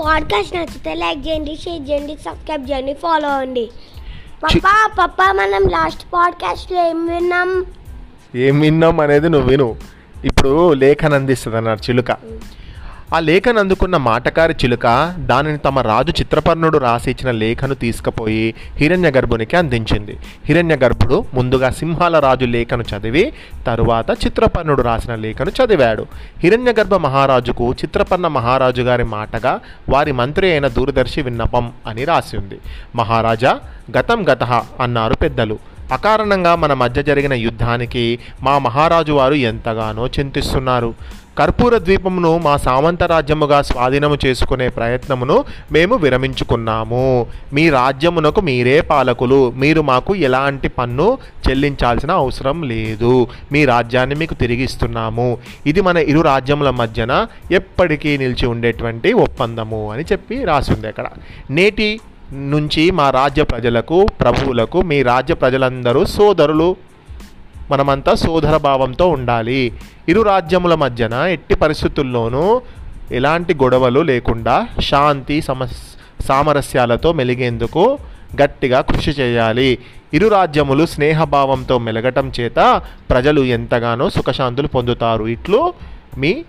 [0.00, 3.70] Podcast నచ్చితే like చేయండి share చేయండి సబ్స్క్రైబ్ చేయండి ఫాలో అవ్వండి.
[4.44, 7.66] పప్పా పప్పా మనం లాస్ట్ పాడ్కాస్ట్లో ఏం విన్నాం?
[8.34, 9.76] ఏం విన్నాం అనేది నువ్వు విను.
[10.24, 12.10] ఇప్పుడు లేఖను అందిస్తుంది అన్నారు చిలుక
[13.14, 19.56] ఆ లేఖను అందుకున్న మాటకారి చిలుక దానిని తమ రాజు చిత్రపర్ణుడు రాసి ఇచ్చిన లేఖను తీసుకుపోయి హిరణ్య గర్భునికి
[19.56, 20.18] అందించింది.
[20.44, 23.32] హిరణ్య గర్భుడు ముందుగా సింహాల రాజు లేఖను చదివి
[23.66, 26.06] తరువాత చిత్రపర్ణుడు రాసిన లేఖను చదివాడు.
[26.38, 32.58] హిరణ్య గర్భ మహారాజుకు చిత్రపర్ణ మహారాజు గారి మాటగా వారి మంత్రి అయిన దూరదర్శి విన్నపం అని రాసి ఉంది.
[32.96, 33.60] మహారాజా
[33.98, 34.44] గతం గత
[34.80, 35.69] అన్నారు పెద్దలు.
[35.92, 40.94] అకారణంగా మన మధ్య జరిగిన యుద్ధానికి మా మహారాజు వారు ఎంతగానో చింతిస్తున్నారు.
[41.38, 47.26] కర్పూర ద్వీపమును మా సామంత రాజ్యముగా స్వాధీనము చేసుకునే ప్రయత్నమును మేము విరమించుకున్నాము.
[47.52, 49.50] మీ రాజ్యమునకు మీరే పాలకులు.
[49.50, 53.26] మీరు మాకు ఎలాంటి పన్ను చెల్లించాల్సిన అవసరం లేదు.
[53.52, 60.44] మీ రాజ్యాన్ని మీకు తిరిగిస్తున్నాము ఇది మన ఇరు రాజ్యముల మధ్యన ఎప్పటికీ నిలిచి ఉండేటువంటి ఒప్పందము అని చెప్పి
[60.44, 61.06] రాసింది అక్కడ.
[61.50, 62.00] నేటి
[62.32, 66.76] నుంచి మా రాజ్య ప్రజలకు ప్రభువులకు మీ రాజ్య ప్రజలందరూ సోదరులు.
[67.70, 69.72] మనమంతా సోదర భావంతో ఉండాలి.
[70.08, 72.62] ఇరు రాజ్యముల మధ్యన ఎట్టి పరిస్థితుల్లోనూ
[73.12, 75.76] ఎలాంటి గొడవలు లేకుండా శాంతి సమస్
[76.24, 77.98] సామరస్యాలతో మెలిగేందుకు
[78.42, 79.78] గట్టిగా కృషి చేయాలి.
[80.14, 85.24] ఇరు రాజ్యములు స్నేహభావంతో మెలగటం చేత ప్రజలు ఎంతగానో సుఖశాంతులు పొందుతారు.
[85.24, 85.72] ఇట్లు
[86.18, 86.44] మీ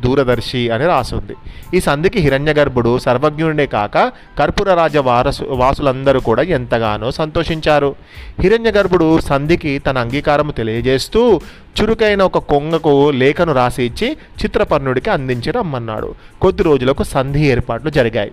[0.00, 1.34] దూరదర్శి అని రాసుంది
[1.76, 7.94] ఈ సంధికి హిరణ్యగర్భుడు సర్వజ్ఞుడే కాక కర్పూర రాజ వారసు వాసులందరూ కూడా ఎంతగానో సంతోషించారు.
[8.40, 11.40] హిరణ్యగర్భుడు సంధికి తన అంగీకారము తెలియజేస్తూ
[11.80, 16.14] చురుకైన ఒక కొంగకు లేఖను రాసి ఇచ్చి చిత్రపర్ణుడికి అందించి రమ్మన్నాడు.
[16.42, 18.32] కొద్ది రోజులకు సంధి ఏర్పాట్లు జరిగాయి.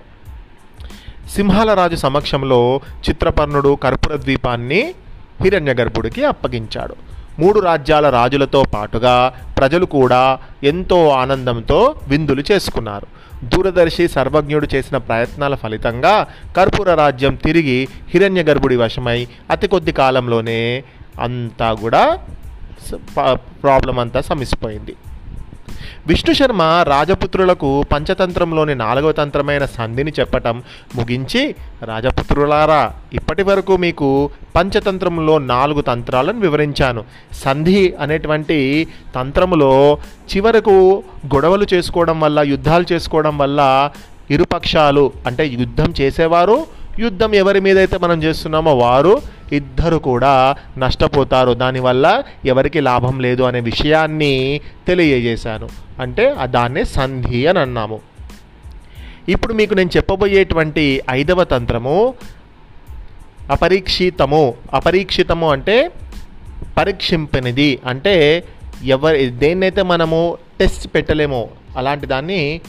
[1.36, 4.94] సింహాల రాజు సమక్షంలో చిత్రపర్ణుడు కర్పూర ద్వీపాన్ని
[5.44, 7.07] హిరణ్యగర్భుడికి అప్పగించాడు.
[7.40, 13.08] మూడు రాజ్యాల రాజులతో పాటుగా ప్రజలు కూడా ఎంతో ఆనందంతో విందులు చేసుకున్నారు.
[13.44, 20.84] దూరదర్శి సర్వజ్ఞుడు చేసిన ప్రయత్నాల ఫలితంగా కర్పూర రాజ్యం తిరిగి హిరణ్య గర్భుడి వశమై అతి కొద్ది కాలంలోనే
[21.22, 22.20] అంతా కూడా
[23.64, 24.96] ప్రాబ్లం అంతా సమిసిపోయింది.
[26.10, 30.56] విష్ణు శర్మ రాజపుత్రులకు పంచతంత్రంలోని నాలుగవ తంత్రమైన సంధిని చెప్పటం
[30.96, 31.42] ముగించి
[31.90, 32.82] రాజపుత్రులారా
[33.14, 34.10] ఇప్పటి వరకు మీకు
[34.56, 37.02] పంచతంత్రంలో నాలుగు తంత్రాలను వివరించాను.
[37.44, 38.60] సంధి అనేటువంటి
[39.16, 39.72] తంత్రములో
[40.32, 40.76] చివరకు
[41.34, 43.62] గొడవలు చేసుకోవడం వల్ల యుద్ధాలు చేసుకోవడం వల్ల
[44.32, 46.58] ఇరుపక్షాలు అంటే యుద్ధం చేసేవారు
[47.00, 49.12] యుద్ధం ఎవరి మీద అయితే మనం చేస్తున్నామో వారు
[49.52, 51.54] ఇద్దరు కూడా నష్టపోతారు.
[51.54, 55.70] దానివల్ల ఎవరికి లాభం లేదు అనే విషయాన్ని తెలియజేశాను.
[56.00, 58.00] అంటే దాన్ని దాన్నే సంధి అని అన్నాము.
[59.30, 62.14] ఇప్పుడు మీకు నేను చెప్పబోయేటువంటి ఐదవ తంత్రము
[63.52, 64.54] అపరీక్షితము.
[64.74, 65.92] అపరీక్షితము అంటే
[66.78, 67.80] పరీక్షింపనిది.
[67.86, 68.44] అంటే
[68.84, 71.48] ఎవరి దేన్నైతే మనము టెస్ట్ పెట్టలేమో
[71.78, 72.62] అలాంటి దాన్ని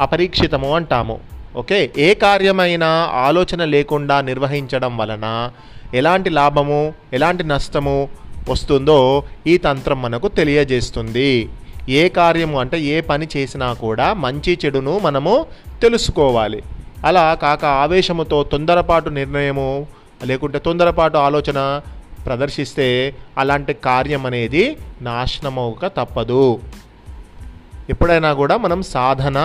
[0.00, 1.35] అపరీక్షితము అంటాము.
[1.56, 2.88] ఓకే ఏ కార్యమైనా
[3.26, 5.50] ఆలోచన లేకుండా నిర్వహించడం వలన
[5.94, 8.08] ఎలాంటి లాభము ఎలాంటి నష్టము
[8.48, 11.48] వస్తుందో ఈ తంత్రం మనకు తెలియజేస్తుంది.
[11.88, 15.46] ఏ కార్యము అంటే ఏ పని చేసినా కూడా మంచి చెడును మనము
[15.82, 16.62] తెలుసుకోవాలి.
[17.04, 19.86] అలా కాక ఆవేశముతో తొందరపాటు నిర్ణయము
[20.24, 21.80] లేకుంటే తొందరపాటు ఆలోచన
[22.26, 24.64] ప్రదర్శిస్తే అలాంటి కార్యం అనేది
[25.02, 26.60] నాశనమవుక తప్పదు.
[27.90, 29.38] ఎప్పుడైనా కూడా మనం సాధన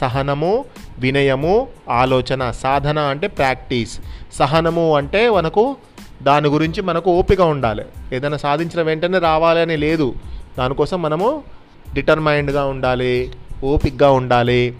[0.00, 0.64] సహనము
[0.98, 4.00] వినయము ఆలోచన సాధన అంటే ప్రాక్టీస్.
[4.32, 5.76] సహనము అంటే మనకు
[6.22, 7.82] దాని గురించి మనకు ఓపిక ఉండాలి.
[8.12, 10.14] ఏదైనా సాధించిన వెంటనే రావాలి అని లేదు.
[10.58, 11.42] దానికోసం మనము
[11.94, 13.32] డిటర్మైండ్గా ఉండాలి
[13.64, 14.74] ఓపికగా ఉండాలి.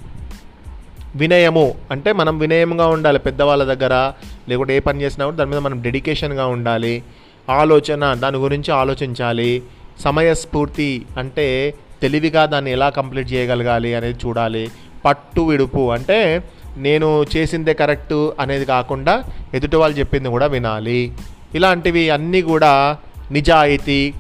[1.17, 4.13] వినయము అంటే మనం వినయంగా ఉండాలి పెద్దవాళ్ళ దగ్గర
[4.49, 7.03] లేకుంటే ఏ పని చేసినా కూడా దాని మీద మనం డెడికేషన్గా ఉండాలి.
[7.51, 9.63] ఆలోచన దాని గురించి ఆలోచించాలి.
[10.01, 14.71] సమయస్ఫూర్తి అంటే తెలివిగా దాన్ని ఎలా కంప్లీట్ చేయగలగాలి అనేది చూడాలి.
[15.05, 15.93] పట్టు విడుపు.
[15.93, 16.43] అంటే
[16.77, 21.13] నేను చేసిందే కరెక్ట్ అనేది కాకుండా ఎదుటి వాళ్ళు చెప్పింది కూడా వినాలి.
[21.55, 22.97] ఇలాంటివి అన్నీ కూడా
[23.31, 24.13] నిజాయితీ.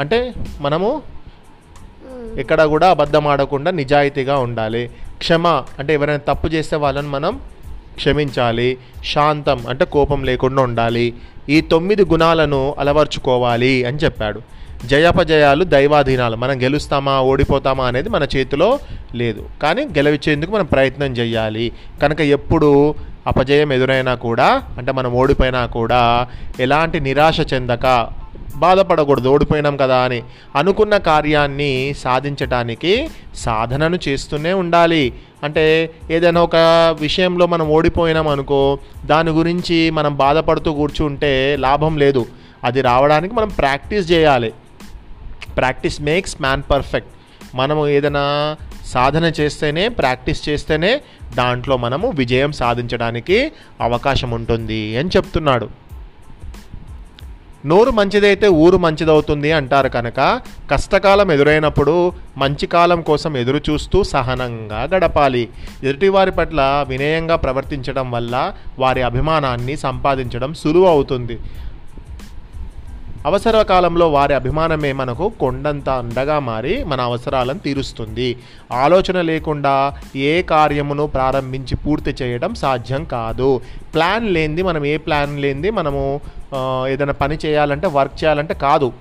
[0.00, 1.02] అంటే మనము
[2.38, 4.90] ఎక్కడ కూడా అబద్ధం ఆడకుండా నిజాయితీగా ఉండాలి.
[5.18, 5.46] క్షమ
[5.78, 7.40] అంటే ఎవరైనా తప్పు చేస్తే వాళ్ళని మనం
[7.94, 8.78] క్షమించాలి.
[9.04, 11.14] శాంతం అంటే కోపం లేకుండా ఉండాలి.
[11.48, 14.42] ఈ తొమ్మిది గుణాలను అలవర్చుకోవాలి అని చెప్పాడు.
[14.90, 16.36] జయాపజయాలు దైవాధీనాలు.
[16.36, 18.78] మనం గెలుస్తామా ఓడిపోతామా అనేది మన చేతిలో
[19.14, 19.42] లేదు.
[19.62, 21.72] కానీ గెలవించేందుకు మనం ప్రయత్నం చేయాలి
[22.02, 22.94] కనుక ఎప్పుడు
[23.26, 26.26] అపజయం ఎదురైనా కూడా అంటే మనం ఓడిపోయినా కూడా
[26.60, 28.08] ఎలాంటి నిరాశ చెందక
[28.56, 30.22] బాధపడకూడదు ఓడిపోయినాం కదా అని
[30.56, 32.92] అనుకున్న కార్యాన్ని సాధించటానికి
[33.36, 35.04] సాధనను చేస్తూనే ఉండాలి.
[35.44, 36.56] అంటే ఏదైనా ఒక
[37.00, 38.60] విషయంలో మనం ఓడిపోయినాం అనుకో
[39.06, 42.26] దాని గురించి మనం బాధపడుతూ కూర్చుంటే లాభం లేదు.
[42.64, 44.52] అది రావడానికి మనం ప్రాక్టీస్ చేయాలి.
[45.56, 47.10] Practice makes man perfect.
[47.56, 51.00] మనము ఏదైనా సాధన చేస్తేనే ప్రాక్టీస్ చేస్తేనే
[51.34, 55.68] దాంట్లో మనము విజయం సాధించడానికి అవకాశం ఉంటుంది అని చెప్తున్నాడు.
[57.66, 60.40] నోరు మంచిదైతే ఊరు మంచిదవుతుంది అంటారు కనుక
[60.70, 65.48] కష్టకాలం ఎదురైనప్పుడు మంచి కాలం కోసం ఎదురు చూస్తూ సహనంగా గడపాలి.
[65.82, 71.38] ఎదుటివారి పట్ల వినయంగా ప్రవర్తించడం వల్ల వారి అభిమానాన్ని సంపాదించడం సులువు అవుతుంది.
[73.28, 78.26] అవసర కాలంలో వారి అభిమానమే మనకు కొండంత అండగా మారి మన అవసరాలను తీరుస్తుంది.
[78.72, 79.72] ఆలోచన లేకుండా
[80.16, 83.60] ఏ కార్యమును ప్రారంభించి పూర్తి చేయడం సాధ్యం కాదు.
[83.94, 86.02] ప్లాన్ లేనిది మనం ఏ ప్లాన్ లేనిది మనము
[86.88, 88.92] ఏదైనా పని చేయాలంటే వర్క్ చేయాలంటే కాదు.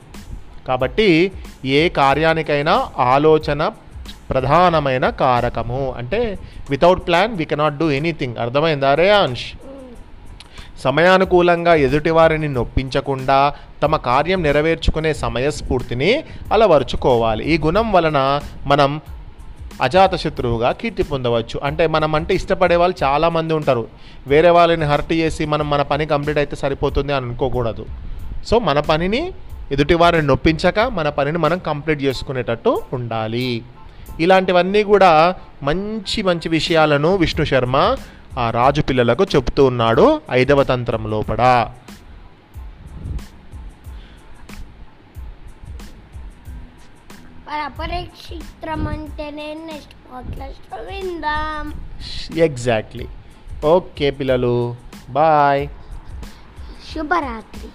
[0.68, 1.32] కాబట్టి
[1.66, 3.72] ఏ కార్యానికైనా ఆలోచన
[4.30, 5.84] ప్రధానమైన కారకము.
[5.98, 6.22] అంటే
[6.70, 9.46] without plan we cannot do anything అర్థమైందా రే అంష్
[10.84, 13.54] సమయానుకూలంగా ఎదుటివారిని నొప్పించకుండా
[13.84, 17.44] తమ కార్యం నెరవేర్చుకునే సమయస్ఫూర్తిని అలవరుచుకోవాలి.
[17.46, 19.02] ఈ గుణం వలన మనం
[19.82, 21.60] అజాతశత్రువుగా కీర్తి పొందవచ్చు.
[21.64, 23.88] అంటే మనం అంటే ఇష్టపడే వాళ్ళు చాలామంది ఉంటారు.
[24.28, 27.86] వేరే వాళ్ళని హర్ట్ చేసి మనం మన పని కంప్లీట్ అయితే సరిపోతుంది అని అనుకోకూడదు.
[28.46, 29.32] సో మన పనిని
[29.72, 33.62] ఎదుటివారిని నొప్పించక మన పనిని మనం కంప్లీట్ చేసుకునేటట్టు ఉండాలి.
[34.20, 37.96] ఇలాంటివన్నీ కూడా మంచి మంచి విషయాలను విష్ణు శర్మ
[38.42, 41.42] ఆ రాజు పిల్లలకు చెప్తూ ఉన్నాడు ఐదవ తంత్రం లోపల.
[47.48, 51.66] పరపరీక్షిత్రం అంటేనే నెక్స్ట్ విందాం.
[52.48, 53.08] ఎగ్జాక్ట్లీ
[53.66, 54.56] ఓకే పిల్లలు.
[55.10, 55.64] బాయ్
[56.90, 57.70] శుభరాత్రి.